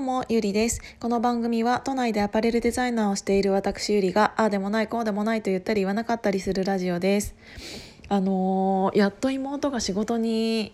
[0.00, 0.80] うも、ゆりです。
[0.98, 7.34] この番組は都内でアパレルデザイナーをしている私ゆりが、ああでもない、こうでもないと言ったり言わなかったりするラジオです。
[8.08, 10.72] あのー、やっと妹が仕事に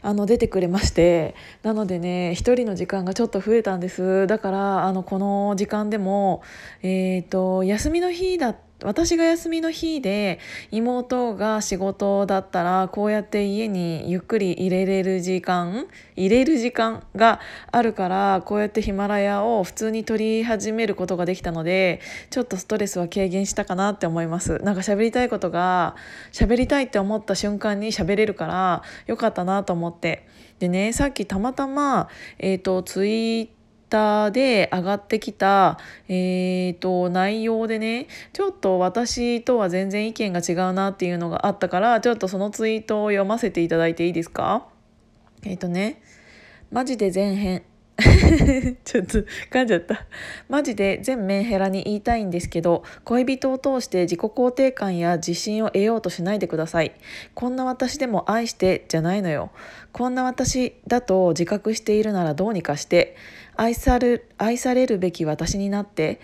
[0.00, 6.42] あの出てくれましてなのでね一人の時間がちょっと増えたんですだからあのこの時間でも、
[6.82, 10.38] えーと休みの日だった私が休みの日で
[10.70, 17.40] 妹が仕事だったらこうやって家にゆっくり入れれる時間入れる時間が
[17.70, 24.58] あるからこうやってヒマラヤを普通に撮り始めることができたのでちょっとストレスは軽減したかなって思います。
[24.58, 25.96] なんか喋りたいことが
[26.32, 30.26] 喋りたいって思った瞬間に喋れるからよかったなと思って。
[30.58, 32.08] でねさっきたまたま
[32.38, 33.48] えっ、ー、とツイッ
[33.92, 44.66] ターで上がってきた、えーと、内容でねちょっと私とは全然意見が違うなっていうのがあったからちょっとそのツイートを読ませていただいていいですか？
[45.44, 46.00] えっ、ー、とね
[46.70, 47.64] マジで前編。
[48.84, 49.18] ちょっと
[49.50, 50.06] 噛んじゃった。
[50.48, 56.92] マジで全メンヘラに言いたいんですけど恋人を通して自己肯定感や自信を得ようとしないでください。
[57.34, 59.50] こんな私でも愛してじゃないのよ。
[59.92, 63.16] こんな私だと自覚しているならどうにかして
[63.56, 66.20] 愛され愛されるべき私になって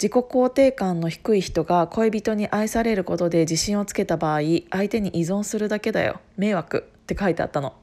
[0.00, 6.20] 自己肯定感の低い人が恋人に愛されることで自信をつけた場合相手に依存するだけだよ。
[6.36, 7.74] 迷惑って書いてあったの。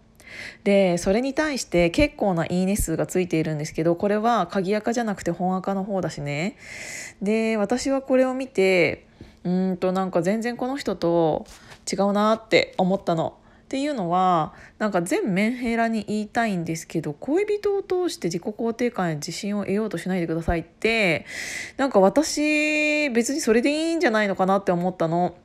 [0.64, 6.58] でそれに対して結構ないいね数がついているんですけどこれは鍵垢じゃなくて本垢の方だしね
[7.22, 9.08] で私はこれを見て
[9.44, 11.46] うんとなんか全然この人と
[11.92, 13.38] 違うなって思ったの。
[13.66, 21.26] っていうのはなんか全メンヘラに言いたいんですけど恋人を通して自己肯定感や自信を得ようとしないでくださいって
[21.76, 25.36] なんか私別にそれでいいんじゃないのかなって思ったの。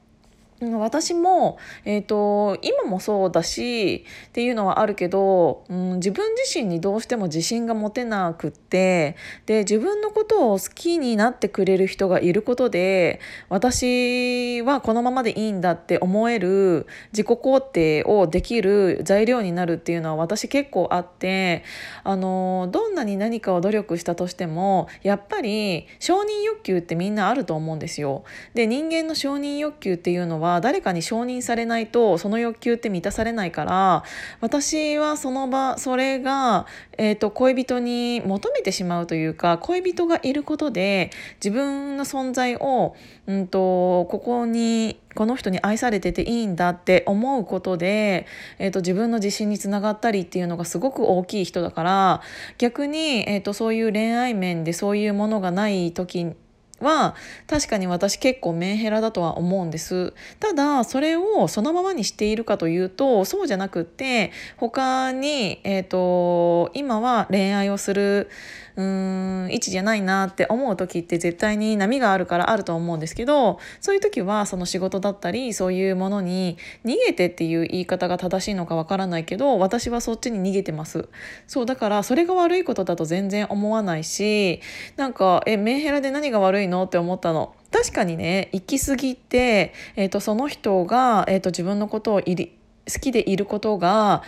[0.61, 21.65] 私も、えーと、今もそうだしっていうのはあるけど、うん、自分自身にどうしても自信が持てなくってで自分のことを好きになってくれる人がいることで私はこのままでいいんだって思える自己肯定をできる材料になるっていうのは私結構あって
[22.05, 28.25] あのどんなに何かを努力したとしてもやっぱり承認欲求ってみんなあると思うんですよ。
[28.53, 34.05] で人間の承認欲求っていうのはは誰かに承認されないとその欲求って満たされないから
[34.41, 36.67] 私はその場それが、
[36.99, 41.11] えーと、恋人に求めてしまうというか恋人がいることで
[41.43, 42.95] 自分の存在を、
[43.27, 48.27] うんと、ここにこの人に愛されてていいんだって思うことで、
[48.59, 52.23] えーと、自分の自信につながったりっていうのがすごく大きい人だから
[52.59, 56.35] 逆に、えーとそういう恋愛面でそういうものがない時に
[56.81, 57.15] は
[57.47, 60.13] 確かに私結構メンヘラだとは思うんです。
[60.39, 68.29] ただそれをそのままにしているかというとそうじゃなくって他に、えーと、今は恋愛をする
[68.77, 81.09] うーん位置じゃないなって思う時って絶対に波があるからあると思うんですけどそういう時はその仕事だったりそういうものに逃げてっていう言い方が正しいのかわからないけど私はそっちに逃げてます
[81.47, 84.61] そうだからそれが悪いことだと全然思わないし
[84.97, 87.55] なんかえメンヘラで何が悪いのって思ったの。
[87.71, 94.23] 確かにね行き過ぎて、えーと、その人が、えーと、自分のことを好きでいることが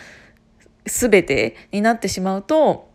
[0.85, 2.89] 全てになってしまうと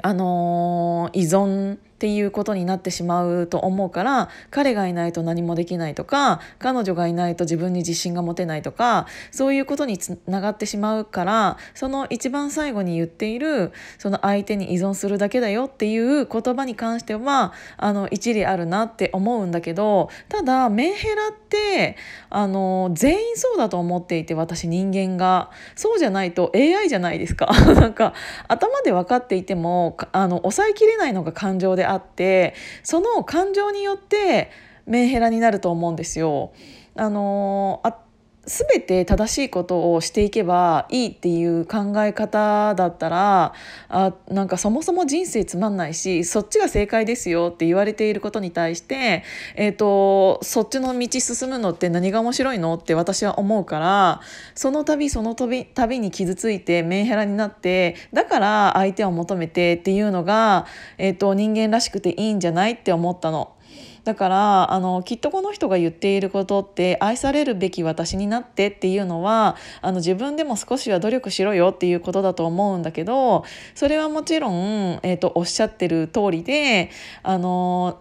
[0.00, 21.96] あのー、依存っていうことになってしまうと思うから彼がいないと何もできないとか彼女がいないと自分に自信が持てないとかそういうことにつながってしまうからその一番最後に言っているその相手に依存するだけだよっていう言葉に関してはあの一理あるなって思うんだけどただメンヘラって
[22.30, 25.50] あの全員そうだと思っていて私人間が。
[25.76, 27.46] そうじゃないと AI じゃないですか。
[27.74, 28.14] なんか
[28.48, 34.50] 頭で分かっていてもあの抑えきれないのが感情であってその感情によって
[34.86, 36.52] メンヘラになると思うんですよ。
[36.94, 38.01] あのあ
[38.44, 43.54] 全て正しいことをしていけばいいっていう考え方だったら
[43.88, 49.22] あなんかそもそも人生つまんないしそっちが正解ですよって言われていることに対して、
[49.54, 54.20] えーと、そっちの道進むのって何が面白いのって私は思うから
[54.56, 60.66] その度その度度に傷ついてメンヘラになってだから相手を求めてっていうのが、
[60.98, 63.54] えーと人間らしくていいんじゃないって思ったの。
[64.04, 73.44] だからあのきっとこの人が言っていることって愛されるべき私になってっていうのはあの自分でも少しは努力しろよっていうことだと思うんだけど
[73.74, 76.90] それはもちろん、えーと、おっしゃってる通りで
[77.22, 78.00] あの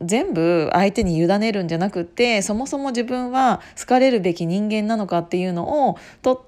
[0.00, 6.46] 全部相手に委ねるんじゃなくてそもそも自分は好かれるべき人間なのかっていうのをと、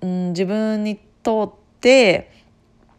[0.00, 2.30] うん、自分にとって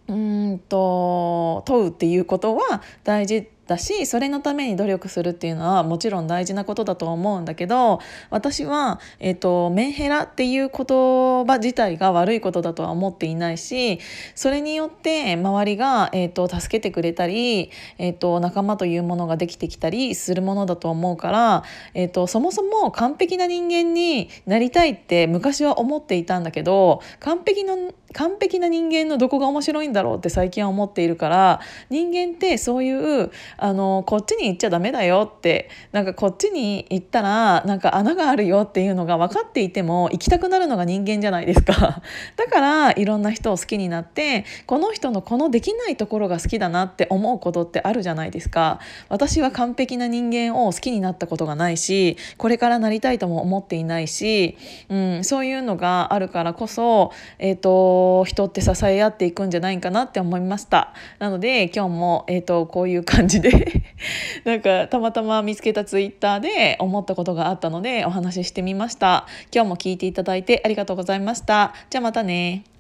[0.08, 8.00] うんと問うっていうことは大事だしそれのために努力するっていうのはもちろん大事なことだと思うんだけど
[8.30, 14.00] 私は、えーと、メンヘラっていう言葉自体が悪いことだとは思っていないし
[14.36, 21.64] それによって周りが、えーと、助けてくれたり、えーと、仲間というものができてきたりするものだと思うから、
[21.94, 31.60] えー、とそもそも完璧な人間になりたいって昔は思っていたんだけど完璧の完璧な人間のどこが面白いんだろうって最近は思っているから
[31.90, 42.02] 人間ってそういうあのこっちに行っちゃダメだよってなんかこっちに行ったらなんか穴があるよっていうのが分かっていても行きたくなるのが人間じゃないですか。
[42.38, 48.80] だからいろんな人を好きになってこの人のこのできないところが好きだなって思うことってあるじゃないですか。
[49.10, 54.58] 私は完璧な人間を好きになったことがないしこれからなりたいとも思っていないし、
[54.90, 60.94] うん、そういうのがあるからこそえっ、ー、と人って支え合っていくんじゃないかなって思いました。
[61.20, 63.84] なので今日も、えーと、こういう感じで
[64.46, 69.26] なんかたまたま見つけたツイッターで思ったことがあったのでお話ししてみました。
[69.54, 71.74] 今日も聞いていただいてありがとうございました。
[71.90, 72.77] じゃあまたね。